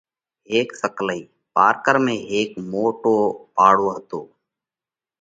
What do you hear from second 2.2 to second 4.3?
هيڪ موٽو پاڙو هتو۔